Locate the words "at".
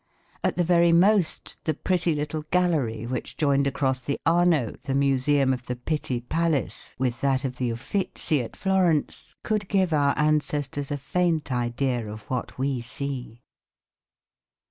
0.43-0.57, 8.41-8.55